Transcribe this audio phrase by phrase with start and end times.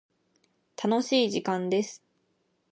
[0.83, 2.03] 楽しい時間です。